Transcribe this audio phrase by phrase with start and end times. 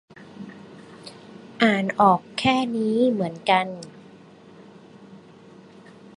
[1.61, 3.65] อ่านออกแค่นี้เหมือนกัน